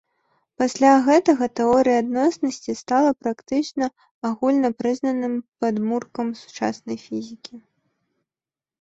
Пасля 0.59 0.93
гэтага 1.07 1.45
тэорыя 1.59 1.97
адноснасці 2.03 2.75
стала 2.81 3.11
практычна 3.27 3.91
агульнапрызнаным 4.33 5.33
падмуркам 5.63 6.27
сучаснай 6.45 6.97
фізікі. 7.07 7.55